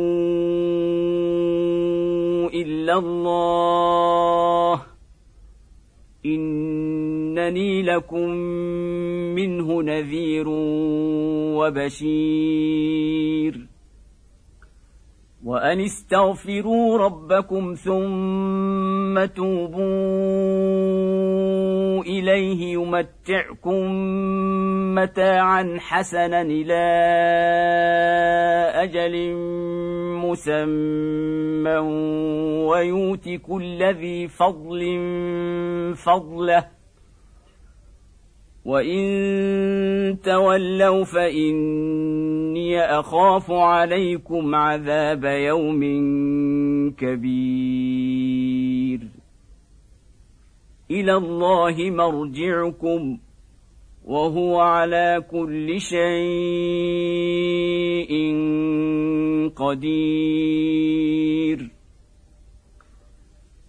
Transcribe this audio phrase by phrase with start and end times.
[2.54, 4.82] إلا الله.
[6.26, 8.30] إنني لكم
[9.36, 10.46] منه نذير
[11.58, 13.69] وبشير.
[15.50, 19.82] وأن استغفروا ربكم ثم توبوا
[22.02, 23.86] إليه يمتعكم
[24.96, 26.84] متاعا حسنا إلى
[28.76, 29.34] أجل
[30.26, 31.78] مسمى
[32.70, 34.82] ويؤت كل ذي فضل
[35.96, 36.79] فضله
[38.70, 45.82] وان تولوا فاني اخاف عليكم عذاب يوم
[46.98, 48.20] كبير
[50.92, 53.18] إلى الله مرجعكم
[54.06, 56.00] وهو على كل شيء
[59.56, 61.00] قدير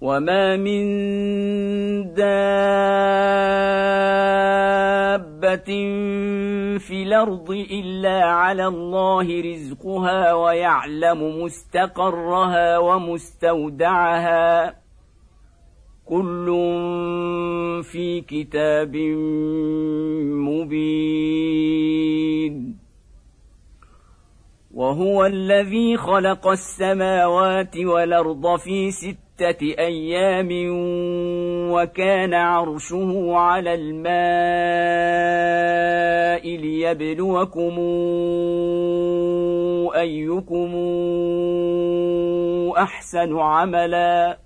[0.00, 0.84] وما من
[2.14, 2.36] دابه
[6.78, 14.74] في الأرض الا على الله رزقها ويعلم مستقرها ومستودعها
[16.04, 16.46] كل
[17.84, 18.96] في كتاب
[21.36, 21.76] مبين
[24.74, 30.48] وهو الذي خلق السماوات والارض في سته ستة أيام
[31.72, 34.06] وكان عرشه على الماء
[36.56, 37.74] ليبلوكم
[39.96, 40.72] أيكم
[42.78, 44.45] أحسن عملاً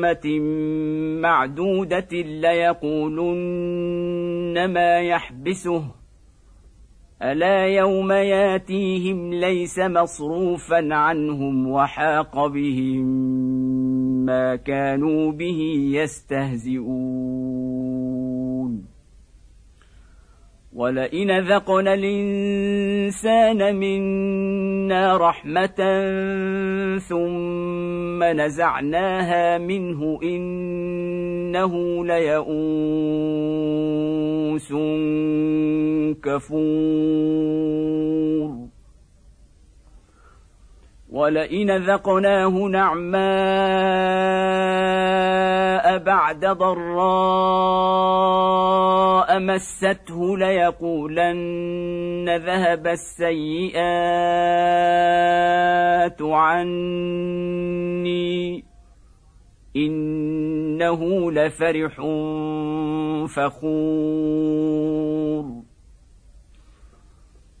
[0.00, 0.40] أمة
[1.20, 3.34] معدودة ليقولن
[4.72, 5.84] ما يحبسه.
[7.22, 13.06] ألا يوم ياتيهم ليس مصروفا عنهم وحاق بهم
[14.26, 15.60] ما كانوا به
[15.94, 17.49] يستهزئون.
[20.80, 25.80] ولئن ذقنا الانسان منا رحمه
[26.98, 32.60] ثم نزعناها منه انه ليئوس
[36.22, 37.50] كفور
[41.12, 43.20] ولئن ذقناه نعماء
[45.98, 46.90] بعد ضراء
[49.38, 53.82] مسته ليقولن ذهب السيئات
[56.22, 57.80] عني
[59.76, 61.96] انه لفرح
[63.36, 64.50] فخور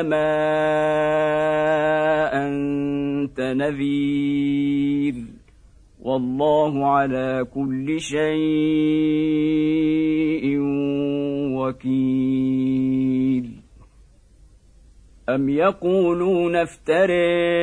[0.00, 0.24] إنما
[2.32, 5.14] أنت نذير.
[6.02, 8.18] والله على كل شيء
[11.58, 13.50] وكيل.
[15.28, 17.62] أم يقولون افتريه؟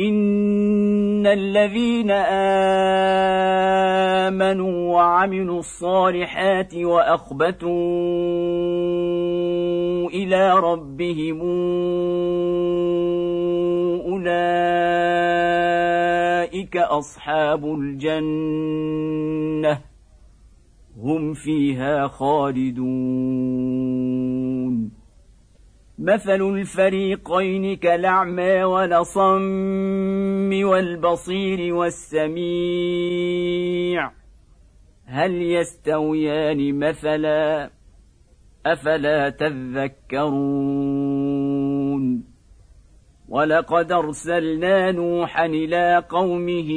[0.00, 2.10] إن الذين
[4.30, 7.70] آمنوا وعملوا الصالحات وأخبتوا
[10.08, 11.40] إلى ربهم
[14.00, 19.80] أولئك أصحاب الجنة.
[21.02, 22.90] هم فيها خالدون.
[26.00, 32.40] مثل الفريقين كالأعمى ولصم والبصير والسميع.
[35.04, 37.70] هل يستويان مثلا؟
[38.66, 40.40] أفلا تذكرون؟
[43.28, 46.70] ولقد أرسلنا نوحا إلى قومه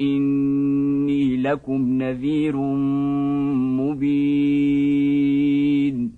[0.00, 2.56] إني لكم نذير
[3.80, 6.17] مبين.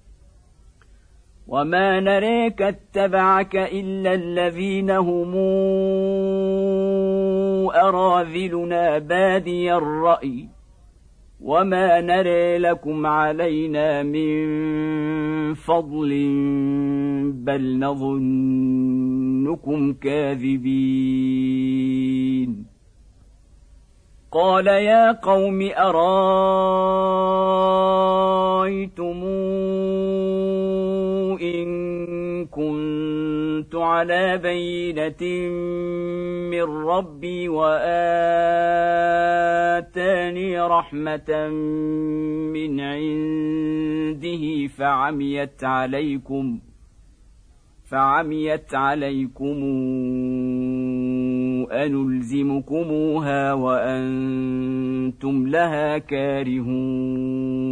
[1.51, 5.35] وما نراك اتبعك الا الذين هم
[7.75, 10.47] اراذلنا بادي الراي
[11.41, 14.43] وما نري لكم علينا من
[15.53, 16.09] فضل
[17.33, 21.51] بل نظنكم كاذبين
[24.31, 26.01] قال يا قوم ارايتم
[33.81, 35.49] على بينة
[36.51, 37.81] من ربي وآتاني
[40.61, 41.47] رحمة
[42.53, 46.59] من عنده فعميت عليكم
[47.91, 49.57] فعميت عليكم
[51.71, 57.71] أنلزمكموها وأنتم لها كارهون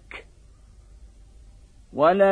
[1.93, 2.31] ولا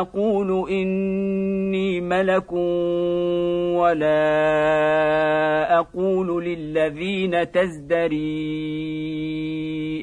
[0.00, 2.52] أقول اني ملك
[3.72, 4.18] ولا
[5.78, 8.22] أقول للذين تزدري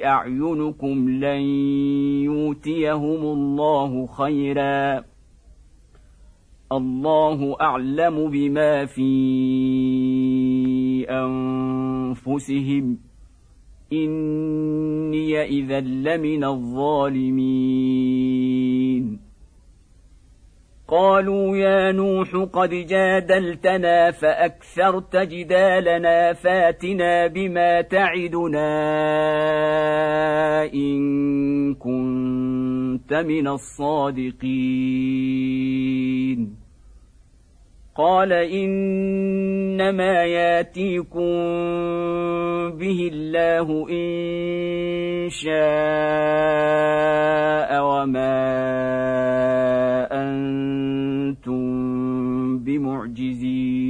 [0.06, 1.42] اعينكم لن
[2.24, 5.04] يؤتيهم الله خيرا
[6.72, 9.10] الله اعلم بما في
[11.10, 13.09] انفسهم
[13.94, 18.00] إني إذا لمن الظالمين.
[20.88, 28.70] قالوا يا نوح قد جادلتنا فأكثرت جدالنا فاتنا بما تعدنا
[30.74, 34.40] إن كنت من الصادقين.
[38.00, 41.36] قال إنما ياتيكم
[42.80, 45.50] به الله إن شاء
[47.84, 48.40] وما
[50.12, 51.60] أنتم
[52.64, 53.90] بمعجزين.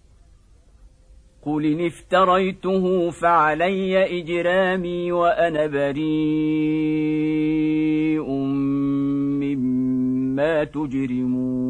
[1.45, 7.01] قل إن افتريته فعلي إجرامي وأنا بريء
[10.41, 11.61] عما تجرمون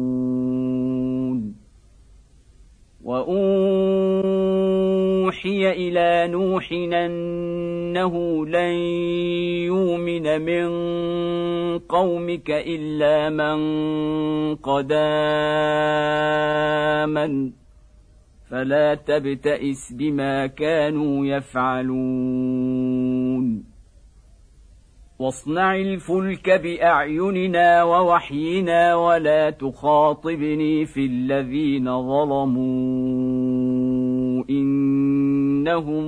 [3.04, 3.32] واوحي
[5.70, 8.74] إلى نوح انه لن
[9.66, 10.68] يؤمن من
[11.78, 13.56] قومك الا من
[14.56, 14.92] قد
[17.02, 17.61] امن
[18.52, 22.02] فلا تبتئس بما كانوا يفعلون.
[25.18, 32.62] واصنع الفلك بأعيننا ووحينا ولا تخاطبني في الذين ظلموا.
[34.50, 36.04] إنهم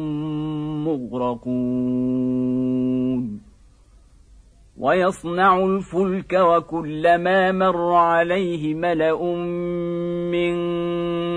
[0.85, 2.35] مغرقون.
[4.79, 9.35] ويصنع الفلك وكلما مر عليه ملأ
[10.31, 10.55] من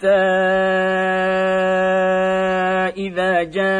[0.00, 0.08] حتى
[2.96, 3.70] إذا جاء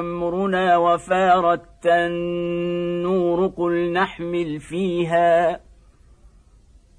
[0.00, 5.60] أمرنا وفارت النور قل نحمل فيها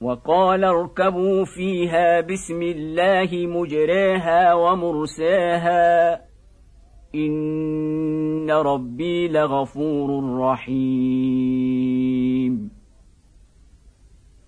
[0.00, 6.20] وقال اركبوا فيها بسم الله مجريها ومرساها.
[7.14, 11.98] إن ربي لغفور رحيم.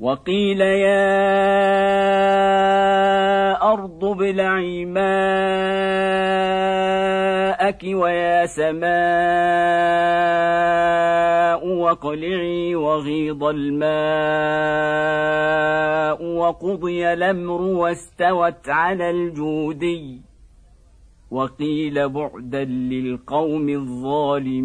[0.00, 1.04] وقيل يا
[3.72, 5.04] أرض ابلعي ماءك
[7.84, 8.84] ويا سماء
[11.66, 13.94] واقلعي وغيض الماء
[16.24, 20.22] وقضي الأمر واستوت على الجودي.
[21.30, 24.64] وقيل بعدا للقوم الظالمين.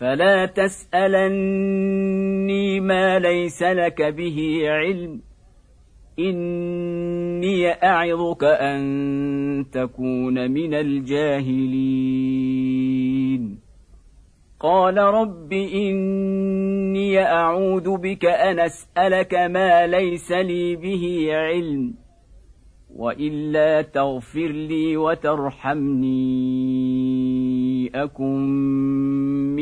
[0.00, 1.70] فلا تسألني
[2.80, 5.20] ما ليس لك به علم.
[6.18, 11.98] إني أعظك أن تكون من الجاهلين.
[14.60, 21.94] قال رب إني أعوذ بك أن أسألك ما ليس لي به علم.
[22.96, 26.18] وإلا تغفر لي وترحمني.
[27.94, 29.47] أكن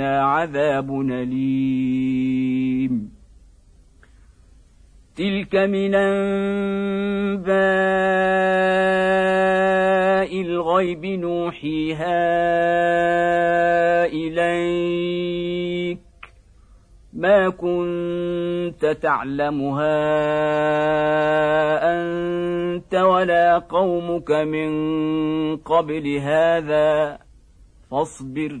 [0.00, 3.12] عذاب اليم.
[5.16, 7.52] تلك من انباء
[10.42, 12.22] الغيب نوحيها
[14.06, 15.98] اليك.
[17.12, 20.00] ما كنت تعلمها
[22.00, 24.72] انت ولا قومك من
[25.56, 27.18] قبل هذا.
[27.90, 28.60] فاصبر.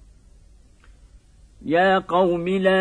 [1.65, 2.71] يا قوم لا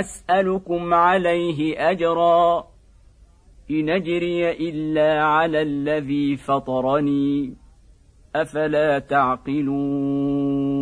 [0.00, 2.66] أسألكم عليه أجرا
[3.70, 7.54] إن أجري إلا على الذي فطرني
[8.36, 10.81] أفلا تعقلون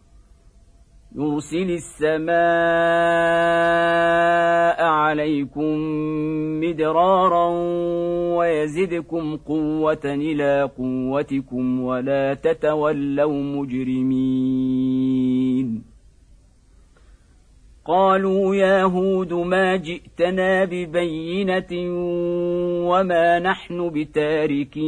[1.15, 2.31] يرسل السماء
[4.83, 5.77] عليكم
[6.63, 7.47] مدرارا
[8.37, 14.71] ويزدكم قوة إلى قوتكم ولا تتولوا مجرمين.
[17.85, 21.67] قالوا يا هود ما جئتنا ببينة
[22.89, 24.81] وما نحن بتاركي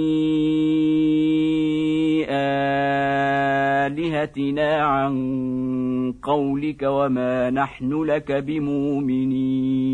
[3.85, 9.93] آلهتنا عن قولك وما نحن لك بمؤمنين.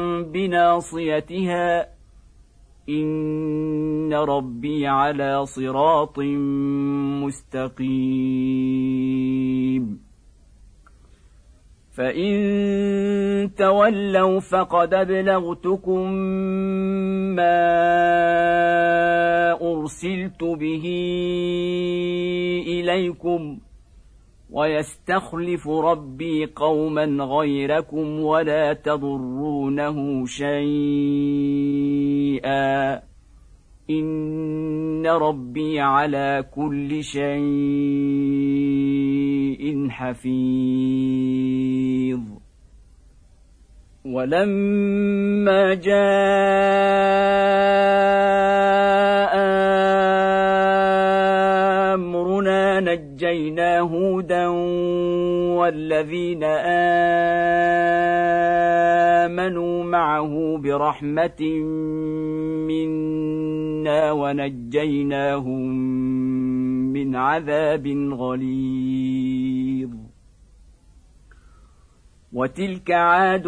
[0.23, 1.87] بناصيتها
[2.89, 6.19] إن ربي على صراط
[7.23, 8.51] مستقيم.
[11.91, 16.11] فإن تولوا فقد أبلغتكم
[17.35, 17.71] ما
[19.61, 20.85] أرسلت به
[22.67, 23.59] إليكم
[24.51, 31.51] ويستخلف ربي قوما غيركم ولا تضرونه شيئا.
[33.89, 37.31] إن ربي على كل شيء
[39.89, 40.31] حفيظ.
[44.05, 46.01] ولما جاء
[52.81, 54.47] نجينا هودا
[55.57, 56.43] والذين
[59.23, 61.41] آمنوا معه برحمة
[62.67, 65.69] منا ونجيناهم
[66.93, 69.89] من عذاب غليظ.
[72.33, 73.47] وتلك عاد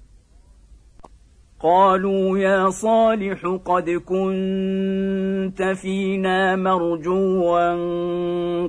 [1.63, 7.71] قالوا يا صالح قد كنت فينا مرجوا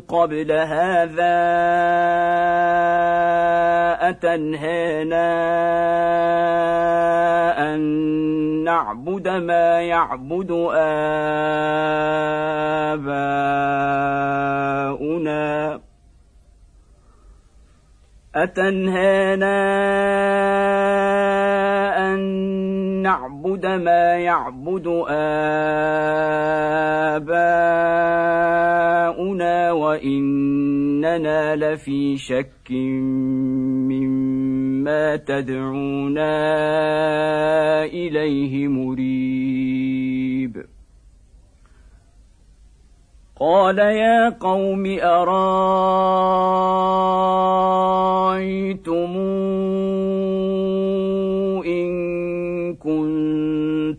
[0.08, 1.38] قبل هذا
[4.08, 5.32] أتنهانا
[7.74, 7.80] أن
[8.64, 10.72] نعبد ما يعبد آباؤنا.
[18.34, 19.62] أتنهانا
[21.91, 21.91] ان
[23.62, 25.52] نعبد ما يعبد آباؤنا
[29.72, 32.70] وإننا لفي شك
[33.90, 36.34] مما تدعونا
[37.84, 40.64] إليه مريب.
[43.40, 44.86] قال يا قوم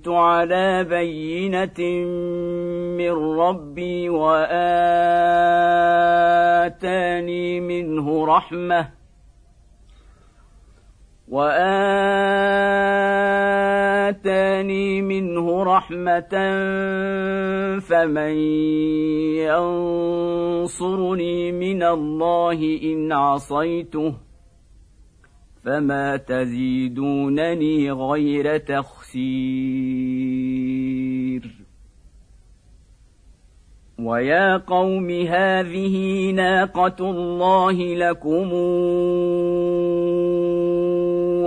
[0.07, 1.79] أرايتم على بينة
[2.97, 4.79] من ربي وآتاني
[7.59, 8.89] منه رحمة
[11.27, 11.81] وآتاني
[15.01, 16.33] منه رحمة
[17.79, 18.37] فمن
[20.63, 24.13] ينصرني من الله إن عصيته
[25.65, 30.03] فما تزيدونني غير تخسير
[33.99, 38.51] ويا قوم هذه ناقه الله لكم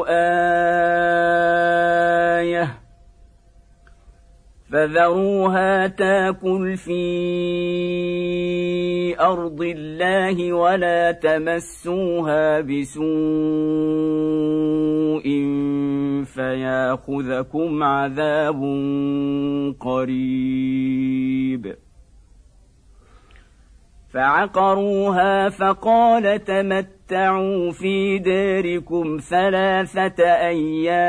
[0.09, 0.46] إيه
[4.72, 7.07] فذروها تاكل في
[9.20, 13.07] أرض الله ولا تمسوها بسوء
[16.24, 18.62] فياخذكم عذاب
[19.81, 21.76] قريب.
[24.12, 31.07] فعقروها فقال تمتعوا في داركم ثلاثة أيام.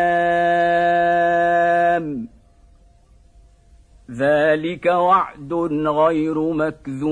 [4.11, 5.53] ذلك وعد
[5.87, 7.07] غير مكذوب.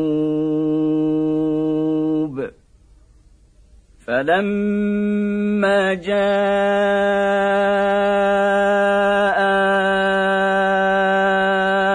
[4.07, 6.15] فلما جاء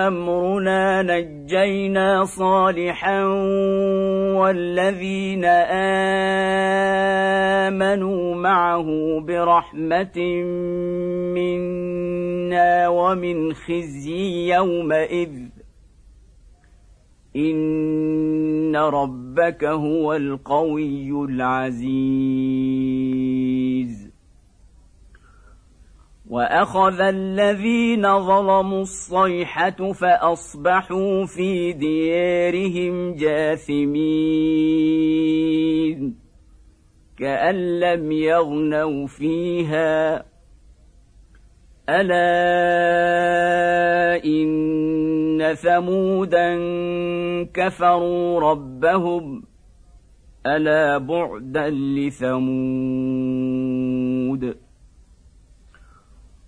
[0.08, 3.24] أمرنا نجينا صالحا
[4.34, 5.44] والذين
[7.74, 8.86] آمنوا معه
[9.20, 10.18] برحمة
[11.34, 12.19] منا
[12.88, 15.30] ومن خزي يومئذ.
[17.36, 22.70] إن ربك هو القوي العزيز.
[26.30, 33.90] وأخذ الذين ظلموا الصيحة فأصبحوا في ديارهم جاثمين.
[37.18, 40.29] كأن لم يغنوا فيها.
[41.90, 42.20] ألا
[44.24, 46.54] إن ثمودا
[47.54, 49.42] كفروا ربهم
[50.46, 53.00] ألا بعدا لثمود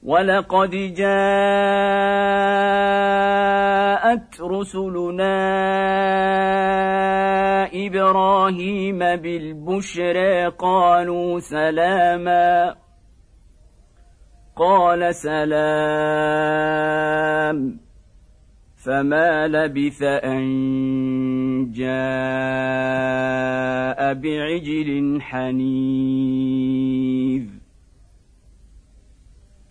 [0.03, 1.03] ولقد جاءت
[4.41, 5.33] رسلنا
[7.75, 12.75] إبراهيم بالبشرى قالوا سلاما
[14.63, 15.53] قال سلام.
[18.85, 20.43] فما لبث أن
[21.73, 21.91] جاء
[24.15, 26.03] بعجل حنيذ.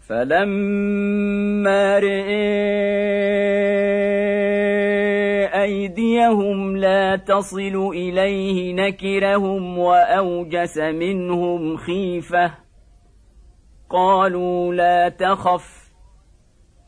[0.10, 2.32] فلما رئي
[5.62, 12.71] أيديهم لا تصل إليه نكرهم وأوجس منهم خيفة.
[13.92, 15.92] قالوا لا تخف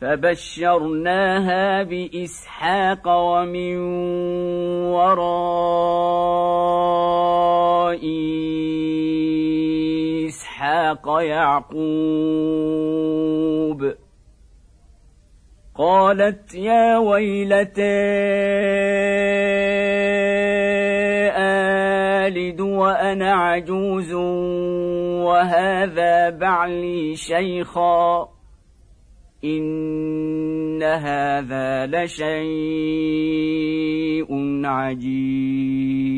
[0.00, 3.76] فبشرناها بإسحاق ومن
[4.92, 6.16] وراء
[10.26, 11.76] إسحاق يعقوب.
[15.78, 17.82] قالت يا ويلتى
[21.36, 24.12] آلد وأنا عجوز
[25.24, 28.35] وهذا بعلي شيخا.
[29.44, 32.26] ان هذا لشيء
[34.64, 36.16] عجيب.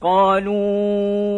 [0.00, 1.28] قالوا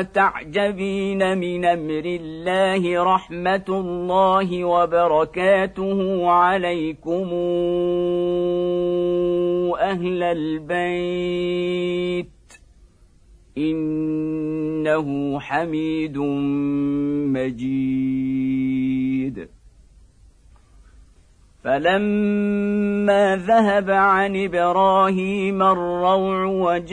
[0.00, 7.30] اتعجبين من أمر الله رحمه الله وبركاته عليكم
[9.80, 10.72] أهل البيت
[13.58, 16.18] إنه حميد
[17.28, 19.48] مجيد.
[21.64, 26.84] فلما ذهب عن إبراهيم الروع وجاءته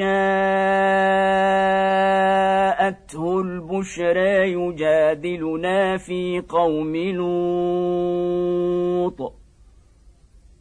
[3.42, 6.96] البشرى يجادلنا في قوم
[9.06, 9.39] لوط.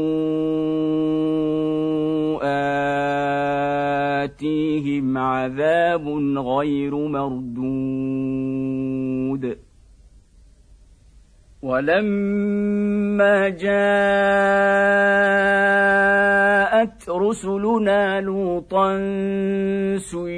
[4.23, 8.13] اتيهم عذاب غير مردود
[11.63, 13.73] ولما جاءت
[17.09, 18.97] رسلنا لوطا
[19.97, 20.33] سيء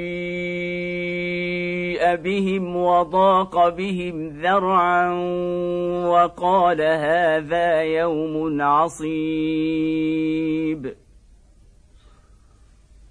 [2.16, 5.12] بهم وضاق بهم ذرعا
[6.06, 9.06] وقال هذا يوم عصيب.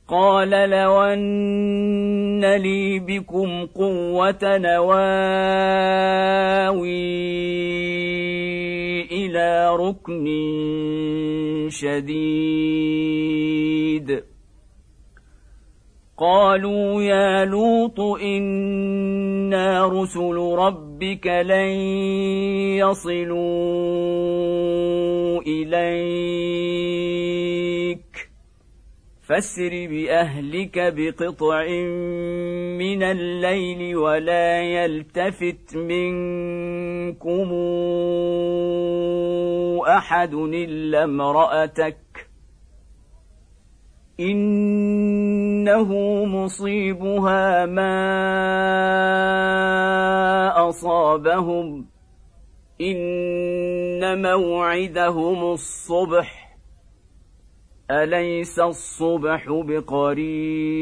[0.09, 5.11] قال لو أن لي بكم قوة نواوي
[9.12, 10.26] إلى ركن
[11.70, 13.11] شديد.
[16.20, 21.70] قالوا يا لوط إنا رسل ربك لن
[22.76, 24.30] يصلوا
[25.46, 26.31] إليك.
[29.22, 31.64] فاسر بأهلك بقطع
[32.79, 37.53] من الليل ولا يلتفت منكم
[39.88, 41.96] أحد إلا امرأتك.
[44.20, 48.00] إنه مصيبها ما
[50.69, 51.90] أصابهم.
[52.81, 56.56] إن موعدهم الصبح.
[57.90, 60.81] أليس الصبح بقريب؟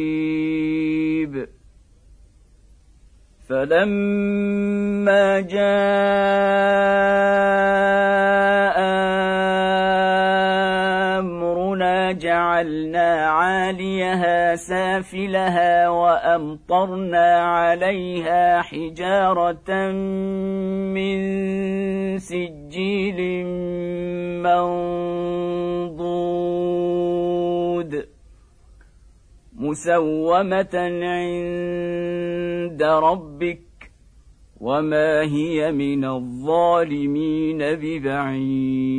[3.49, 5.59] فلما جاء
[12.13, 19.93] جعلنا عاليها سافلها وأمطرنا عليها حجارة
[20.95, 21.19] من
[22.19, 23.45] سجيل
[24.43, 26.19] منضود
[29.57, 33.69] مسومة عند ربك
[34.61, 38.99] وما هي من الظالمين ببعيد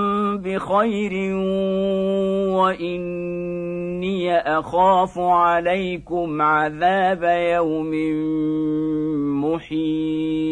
[0.41, 1.35] بخير
[2.57, 7.91] وإني أخاف عليكم عذاب يوم
[9.43, 10.51] محيط.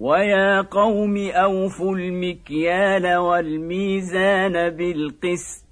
[0.00, 5.66] ويا قوم أوفوا المكيال والميزان بالقسط.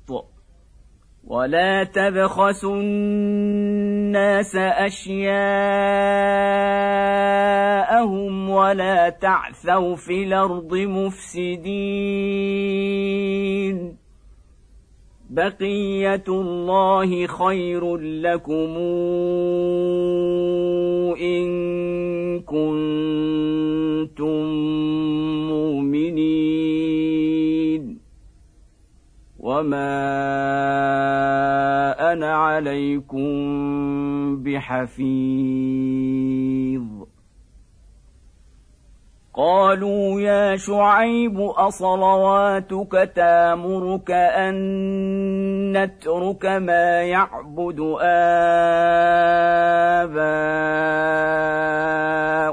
[1.26, 2.82] ولا تبخسوا
[4.14, 5.34] الناس أشياءهم
[8.50, 11.64] ولا تعثوا في الأرض مفسدين.
[15.30, 18.76] بقية الله خير لكم
[21.20, 21.46] إن
[22.40, 24.44] كنتم
[25.50, 27.53] مؤمنين.
[29.44, 29.92] وما
[32.12, 33.26] أنا عليكم
[34.42, 36.04] بحفيظ
[39.34, 44.54] قالوا يا شعيب اصلواتك تامرك ان
[45.76, 47.80] نترك ما يعبد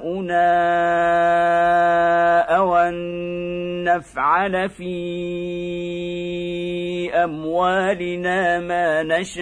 [0.02, 0.52] اباؤنا
[2.58, 3.22] أو ان
[3.98, 4.92] نفعل في
[7.14, 9.42] أموالنا ما نشاء.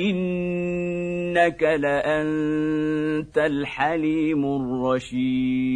[0.00, 5.66] إنك لأنت الحليم الرشيد.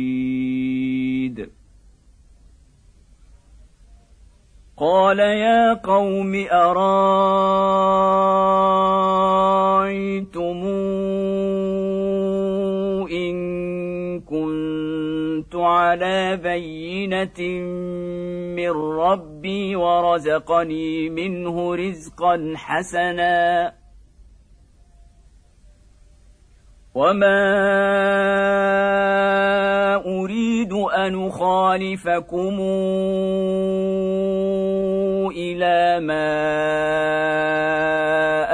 [4.76, 6.90] قال يا قوم أرايتم
[15.90, 17.40] على بينه
[18.56, 18.70] من
[19.00, 23.72] ربي ورزقني منه رزقا حسنا
[26.94, 27.40] وما
[30.06, 32.56] اريد ان اخالفكم
[35.30, 36.30] إلى ما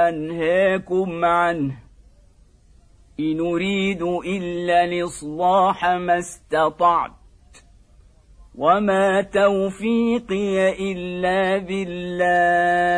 [0.09, 1.75] انهاكم عنه
[3.19, 7.16] ان اريد الا الاصلاح ما استطعت
[8.57, 12.97] وما توفيقي الا بالله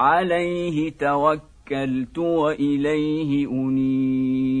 [0.00, 4.60] عليه توكلت واليه انيب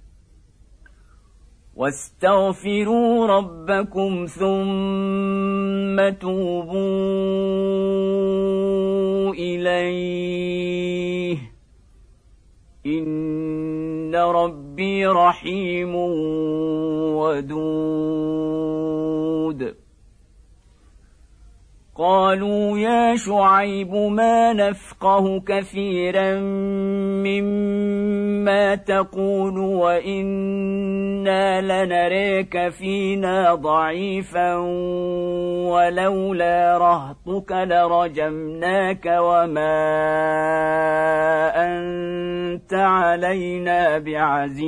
[1.81, 6.81] واستغفروا ربكم ثم توبوا
[9.33, 11.37] إليه.
[12.85, 15.95] إن ربي رحيم
[17.15, 18.21] ودود.
[22.01, 26.39] قالوا يا شعيب ما نفقه كثيرا
[27.25, 34.55] مما تقول وإنا لنريك فينا ضعيفا
[35.69, 39.81] ولولا رهطك لرجمناك وما
[41.55, 44.61] أنت علينا بعزيز.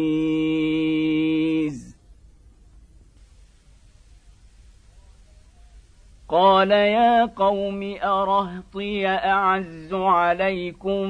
[6.34, 11.10] قال يا قوم أرهطي أعز عليكم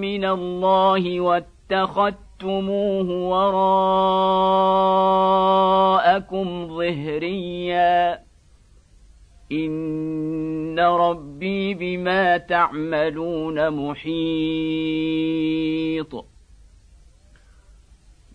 [0.00, 3.10] من الله واتخذتموه
[6.14, 8.18] وراءكم ظهريا.
[9.52, 14.24] إن ربي بما تعملون محيط.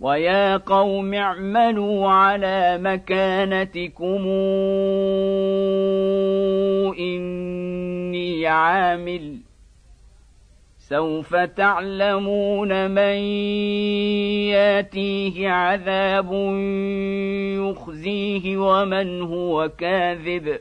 [0.02, 4.28] ويا قوم اعملوا على مكانتكم
[7.00, 9.38] اني عامل
[10.78, 13.18] سوف تعلمون من
[14.50, 16.34] ياتيه عذاب
[17.60, 20.60] يخزيه ومن هو كاذب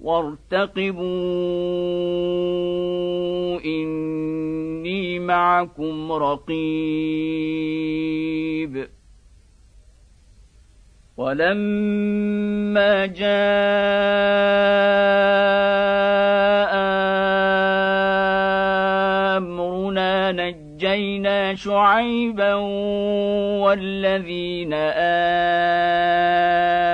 [0.00, 1.04] وارتقبوا
[3.64, 6.50] إني معكم رقيب.
[11.16, 13.30] ولما جاء
[19.36, 22.54] أمرنا نجينا شعيبا
[23.64, 26.79] والذين امنوا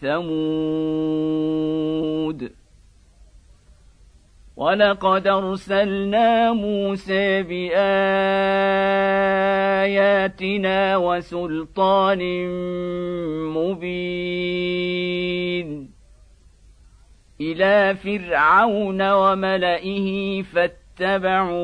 [0.00, 1.44] ثمود.
[4.56, 7.76] ولقد أرسلنا موسى بآياتنا
[10.96, 12.22] وسلطان
[13.54, 14.84] مبين
[17.40, 21.60] إلى فرعون وملئه فاتبعوا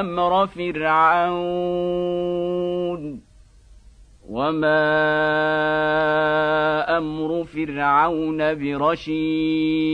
[0.00, 1.74] أمر فرعون.
[4.28, 4.84] وما
[6.98, 9.84] أمر فرعون برشيد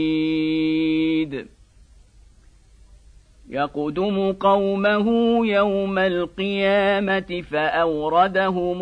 [3.49, 5.07] يقدم قومه
[5.45, 8.81] يوم القيامه فاوردهم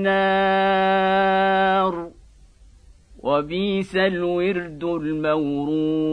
[0.00, 0.50] النار
[3.18, 6.10] وبئس الورد المورود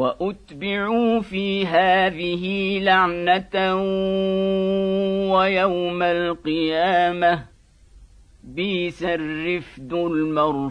[0.00, 3.74] وأتبعوا في هذه لعنة
[5.32, 7.44] ويوم القيامة.
[8.44, 10.70] بيس الرفد المرفود.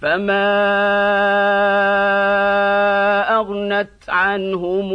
[0.00, 0.50] فما
[3.40, 4.90] اغنت عنهم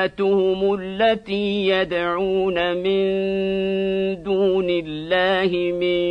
[0.00, 3.02] الهتهم التي يدعون من
[4.22, 6.10] دون الله من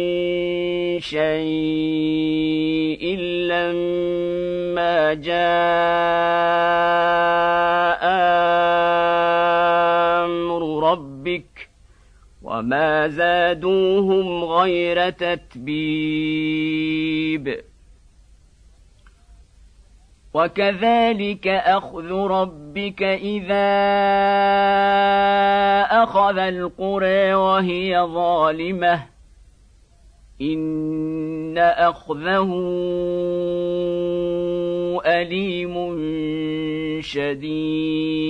[1.00, 2.40] شيء
[3.50, 5.40] لما جاء
[12.60, 15.70] وما زادوهم غير تتبيب.
[20.34, 23.70] وكذلك أخذ ربك إذا
[26.04, 29.06] أخذ القرى وهي ظالمة.
[30.42, 32.50] إن أخذه
[35.06, 35.76] أليم
[37.02, 38.30] شديد.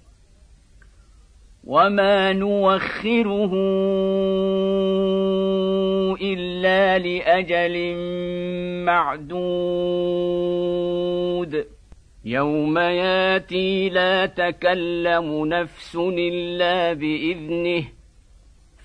[1.71, 3.51] وما نوخره
[6.21, 7.95] الا لاجل
[8.85, 10.31] معدود
[12.25, 17.83] يوم ياتي لا تكلم نفس الا باذنه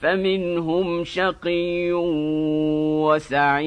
[0.00, 1.92] فمنهم شقي
[3.02, 3.66] وسعيد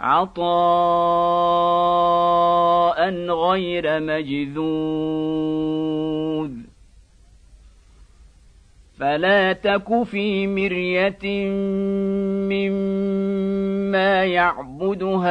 [0.00, 0.40] عطاء
[3.30, 5.10] غير مجذوذ.
[8.98, 11.48] فلا تك في مرية
[12.50, 15.30] مما يعبد هؤلاء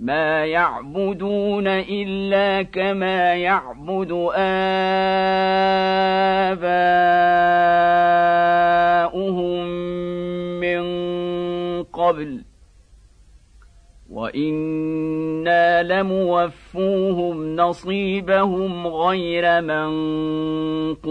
[0.00, 4.12] ما يعبدون الا كما يعبد
[9.30, 9.66] اباؤهم
[10.60, 10.82] من
[11.82, 12.44] قبل
[14.10, 21.10] وأنا لموفوهم نصيبهم غير منقوص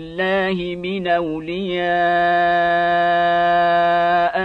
[0.75, 1.91] من أولياء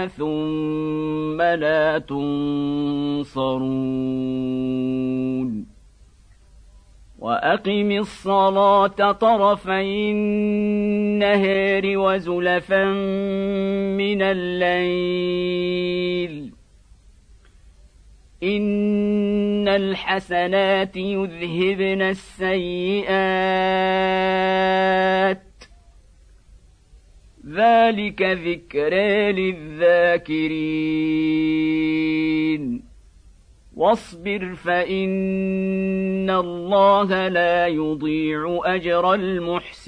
[0.07, 3.57] ثم لا تنصرون.
[7.19, 12.85] وأقم الصلاة طرفي النهار وزلفا
[13.97, 15.37] من الليل.
[18.43, 23.07] إن الحسنات يذهبن السيئات
[27.47, 30.57] ذلك ذكرى للذاكرين.
[33.75, 39.87] واصبر فان الله لا يضيع اجر المحسنين.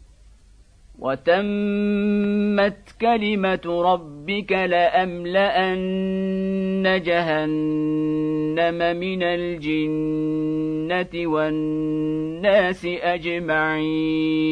[0.99, 5.81] وتمت كلمة ربك لأملأن
[7.05, 10.47] جهنم من الجنة
[11.27, 14.51] والناس أجمعين.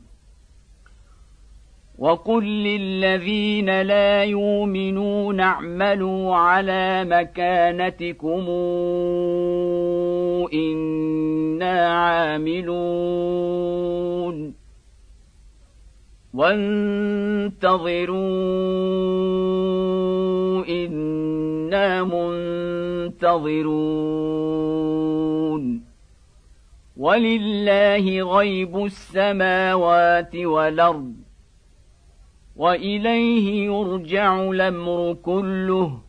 [2.01, 8.45] وقل للذين لا يؤمنون اعملوا على مكانتكم
[10.53, 12.91] أنا عاملون
[16.33, 17.85] وانتظروا
[20.69, 23.51] أنا منتظرون
[26.97, 31.20] ولله غيب السماوات والارض
[32.61, 35.99] وإليه يرجع الأمر كله.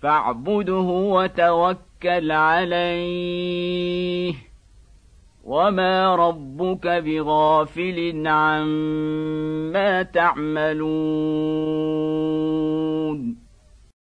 [0.00, 4.34] فاعبده وتوكل عليه.
[5.44, 10.88] وما ربك بغافل عما تعملون.